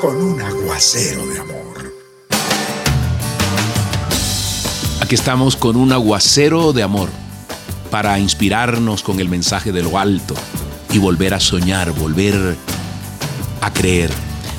[0.00, 1.92] con un aguacero de amor.
[5.00, 7.08] Aquí estamos con un aguacero de amor
[7.90, 10.34] para inspirarnos con el mensaje de lo alto
[10.92, 12.56] y volver a soñar, volver
[13.60, 14.12] a creer.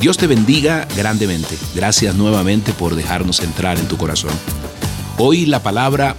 [0.00, 1.56] Dios te bendiga grandemente.
[1.74, 4.32] Gracias nuevamente por dejarnos entrar en tu corazón.
[5.18, 6.16] Hoy la palabra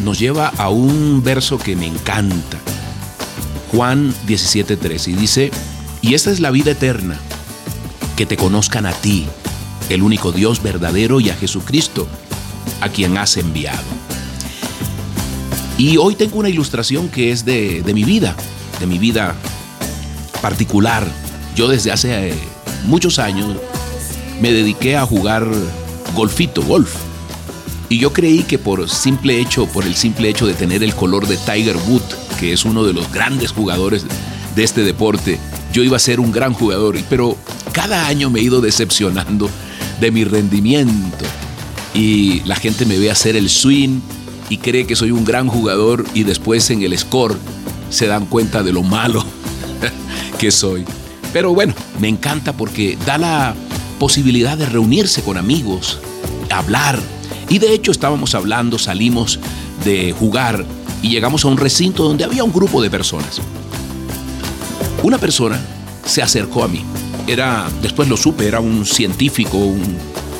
[0.00, 2.58] nos lleva a un verso que me encanta.
[3.72, 5.50] Juan 17:3 y dice,
[6.02, 7.18] y esta es la vida eterna,
[8.16, 9.26] que te conozcan a ti,
[9.88, 12.06] el único Dios verdadero, y a Jesucristo,
[12.80, 13.82] a quien has enviado.
[15.76, 18.36] Y hoy tengo una ilustración que es de, mi vida,
[18.78, 19.34] de mi vida
[20.40, 21.06] particular.
[21.56, 22.34] Yo desde hace eh,
[22.86, 23.56] muchos años
[24.40, 25.46] me dediqué a jugar
[26.14, 26.94] golfito, golf.
[27.88, 31.26] Y yo creí que por simple hecho, por el simple hecho de tener el color
[31.26, 34.04] de Tiger Woods, que es uno de los grandes jugadores
[34.54, 35.38] de este deporte,
[35.72, 36.96] yo iba a ser un gran jugador.
[37.10, 37.36] Pero
[37.74, 39.50] cada año me he ido decepcionando
[40.00, 41.24] de mi rendimiento.
[41.92, 44.00] Y la gente me ve hacer el swing
[44.48, 47.36] y cree que soy un gran jugador y después en el score
[47.90, 49.24] se dan cuenta de lo malo
[50.38, 50.84] que soy.
[51.32, 53.54] Pero bueno, me encanta porque da la
[53.98, 55.98] posibilidad de reunirse con amigos,
[56.50, 56.98] hablar.
[57.48, 59.40] Y de hecho estábamos hablando, salimos
[59.84, 60.64] de jugar
[61.02, 63.40] y llegamos a un recinto donde había un grupo de personas.
[65.02, 65.60] Una persona
[66.06, 66.84] se acercó a mí
[67.26, 69.58] era, después lo supe, era un científico,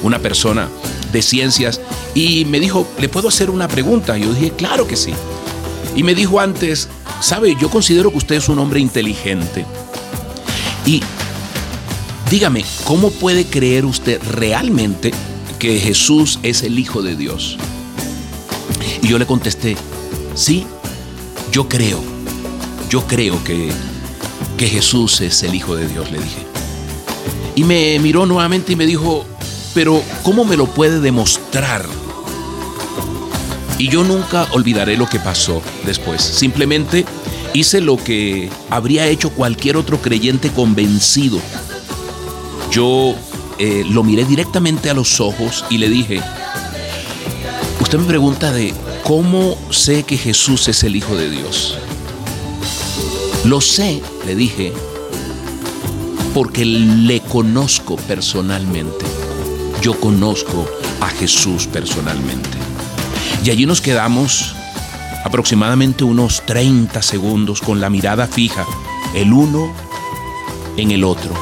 [0.02, 0.68] una persona
[1.12, 1.80] de ciencias,
[2.14, 4.16] y me dijo, ¿le puedo hacer una pregunta?
[4.19, 5.12] Yo dije, claro que sí.
[5.97, 6.88] Y me dijo antes,
[7.20, 9.64] sabe, yo considero que usted es un hombre inteligente.
[10.84, 11.03] Y
[12.31, 15.12] dígame, ¿cómo puede creer usted realmente
[15.59, 17.56] que Jesús es el Hijo de Dios?
[19.03, 19.76] Y yo le contesté,
[20.34, 20.66] sí,
[21.53, 22.03] yo creo,
[22.91, 23.70] yo creo que,
[24.59, 26.44] que Jesús es el Hijo de Dios, le dije.
[27.54, 29.25] Y me miró nuevamente y me dijo,
[29.75, 31.84] pero ¿cómo me lo puede demostrar?
[33.78, 36.22] Y yo nunca olvidaré lo que pasó después.
[36.22, 37.04] Simplemente
[37.53, 41.38] hice lo que habría hecho cualquier otro creyente convencido.
[42.70, 43.15] Yo
[43.59, 46.21] eh, lo miré directamente a los ojos y le dije,
[47.81, 51.76] usted me pregunta de cómo sé que Jesús es el Hijo de Dios.
[53.44, 54.72] Lo sé, le dije,
[56.34, 59.06] porque le conozco personalmente.
[59.81, 60.69] Yo conozco
[61.00, 62.59] a Jesús personalmente.
[63.45, 64.55] Y allí nos quedamos
[65.25, 68.67] aproximadamente unos 30 segundos con la mirada fija,
[69.15, 69.72] el uno
[70.77, 71.33] en el otro.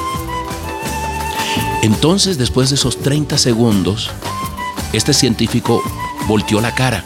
[1.81, 4.11] Entonces, después de esos 30 segundos,
[4.93, 5.81] este científico
[6.27, 7.03] volteó la cara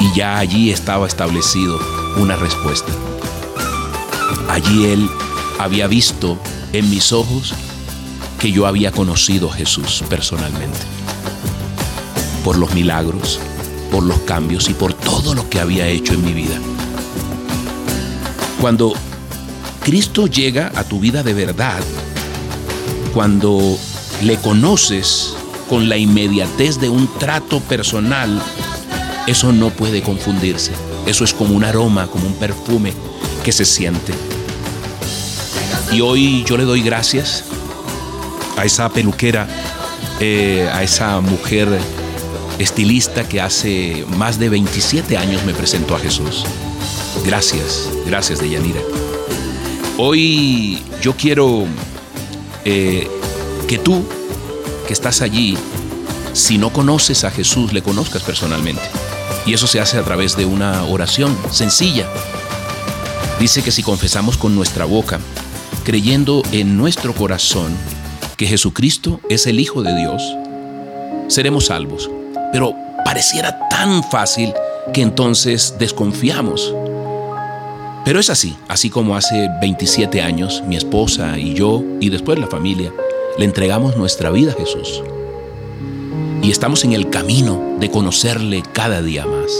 [0.00, 1.78] y ya allí estaba establecido
[2.16, 2.90] una respuesta.
[4.48, 5.08] Allí él
[5.58, 6.38] había visto
[6.72, 7.54] en mis ojos
[8.38, 10.78] que yo había conocido a Jesús personalmente.
[12.44, 13.38] Por los milagros,
[13.90, 16.58] por los cambios y por todo lo que había hecho en mi vida.
[18.60, 18.92] Cuando
[19.82, 21.82] Cristo llega a tu vida de verdad,
[23.12, 23.78] cuando
[24.22, 25.34] le conoces
[25.68, 28.42] con la inmediatez de un trato personal,
[29.26, 30.72] eso no puede confundirse.
[31.06, 32.92] Eso es como un aroma, como un perfume
[33.42, 34.12] que se siente.
[35.92, 37.44] Y hoy yo le doy gracias
[38.56, 39.48] a esa peluquera,
[40.20, 41.68] eh, a esa mujer
[42.58, 46.44] estilista que hace más de 27 años me presentó a Jesús.
[47.24, 48.80] Gracias, gracias Deyanira.
[49.96, 51.66] Hoy yo quiero
[52.64, 53.08] eh,
[53.68, 54.04] que tú,
[54.86, 55.56] que estás allí,
[56.32, 58.82] si no conoces a Jesús, le conozcas personalmente.
[59.46, 62.08] Y eso se hace a través de una oración sencilla.
[63.38, 65.20] Dice que si confesamos con nuestra boca
[65.84, 67.76] creyendo en nuestro corazón
[68.36, 70.22] que Jesucristo es el Hijo de Dios,
[71.28, 72.10] seremos salvos.
[72.52, 74.52] Pero pareciera tan fácil
[74.92, 76.74] que entonces desconfiamos.
[78.04, 82.46] Pero es así, así como hace 27 años mi esposa y yo y después la
[82.46, 82.92] familia
[83.38, 85.02] le entregamos nuestra vida a Jesús.
[86.42, 89.50] Y estamos en el camino de conocerle cada día más.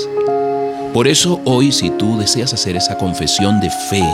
[0.93, 4.05] Por eso hoy si tú deseas hacer esa confesión de fe,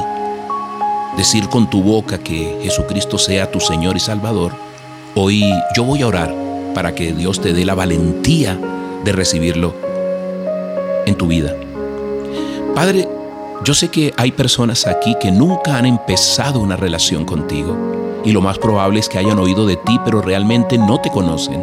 [1.21, 4.53] decir con tu boca que Jesucristo sea tu Señor y Salvador,
[5.15, 5.45] hoy
[5.77, 6.35] yo voy a orar
[6.75, 8.59] para que Dios te dé la valentía
[9.05, 9.75] de recibirlo
[11.05, 11.55] en tu vida.
[12.75, 13.07] Padre,
[13.67, 17.77] yo sé que hay personas aquí que nunca han empezado una relación contigo
[18.25, 21.63] y lo más probable es que hayan oído de ti pero realmente no te conocen.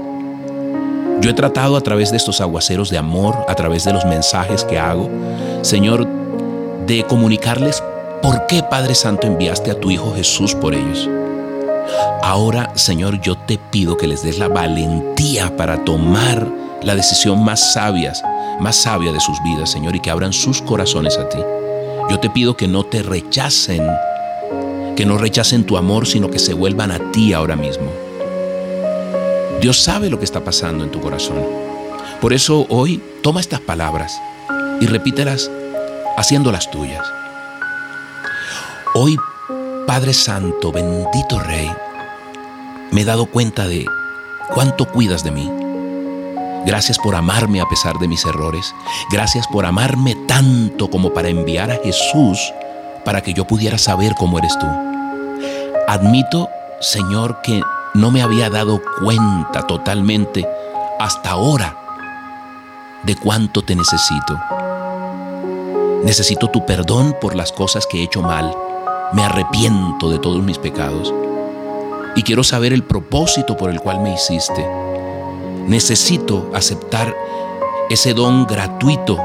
[1.19, 4.63] Yo he tratado a través de estos aguaceros de amor, a través de los mensajes
[4.63, 5.09] que hago,
[5.63, 6.07] Señor,
[6.85, 7.81] de comunicarles
[8.21, 11.09] por qué Padre Santo enviaste a tu Hijo Jesús por ellos.
[12.21, 16.47] Ahora, Señor, yo te pido que les des la valentía para tomar
[16.81, 18.13] la decisión más sabia,
[18.59, 21.39] más sabia de sus vidas, Señor, y que abran sus corazones a ti.
[22.09, 23.85] Yo te pido que no te rechacen,
[24.95, 27.91] que no rechacen tu amor, sino que se vuelvan a ti ahora mismo.
[29.61, 31.43] Dios sabe lo que está pasando en tu corazón.
[32.21, 34.19] Por eso hoy toma estas palabras
[34.79, 35.49] y repítelas
[36.17, 37.16] haciéndolas tuyas.
[38.99, 39.15] Hoy,
[39.85, 41.71] Padre Santo, bendito Rey,
[42.89, 43.85] me he dado cuenta de
[44.55, 45.51] cuánto cuidas de mí.
[46.65, 48.73] Gracias por amarme a pesar de mis errores.
[49.11, 52.39] Gracias por amarme tanto como para enviar a Jesús
[53.05, 54.65] para que yo pudiera saber cómo eres tú.
[55.87, 56.49] Admito,
[56.81, 57.61] Señor, que
[57.93, 60.43] no me había dado cuenta totalmente
[60.99, 61.77] hasta ahora
[63.03, 64.39] de cuánto te necesito.
[66.03, 68.51] Necesito tu perdón por las cosas que he hecho mal.
[69.13, 71.13] Me arrepiento de todos mis pecados.
[72.15, 74.65] Y quiero saber el propósito por el cual me hiciste
[75.67, 77.13] necesito aceptar
[77.89, 79.19] ese don gratuito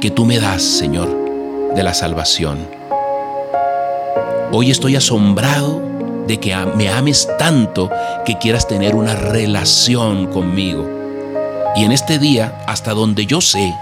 [0.00, 2.68] que tú me das, Señor, de la salvación.
[4.52, 5.82] Hoy estoy asombrado
[6.26, 7.90] de que me ames tanto
[8.24, 10.88] que quieras tener una relación conmigo.
[11.76, 13.74] Y en este día, hasta donde yo sé,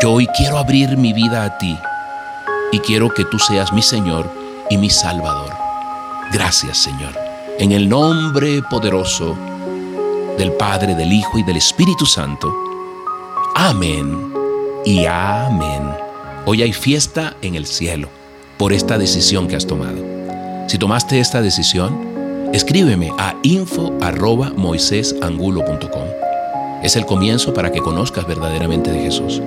[0.00, 1.76] yo hoy quiero abrir mi vida a ti
[2.72, 4.28] y quiero que tú seas mi Señor
[4.68, 5.52] y mi Salvador.
[6.32, 7.16] Gracias, Señor.
[7.58, 9.36] En el nombre poderoso
[10.38, 12.54] del Padre, del Hijo y del Espíritu Santo.
[13.54, 14.32] Amén
[14.84, 15.90] y amén.
[16.46, 18.08] Hoy hay fiesta en el cielo
[18.56, 19.98] por esta decisión que has tomado.
[20.68, 26.08] Si tomaste esta decisión, escríbeme a info@moisesangulo.com.
[26.82, 29.42] Es el comienzo para que conozcas verdaderamente de Jesús.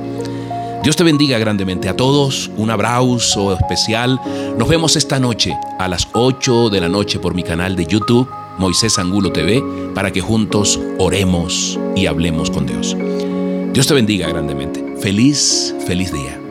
[0.83, 4.19] Dios te bendiga grandemente a todos, un abrazo especial.
[4.57, 8.29] Nos vemos esta noche a las 8 de la noche por mi canal de YouTube
[8.57, 9.63] Moisés Angulo TV
[9.95, 12.97] para que juntos oremos y hablemos con Dios.
[13.71, 14.83] Dios te bendiga grandemente.
[14.99, 16.42] Feliz, feliz día.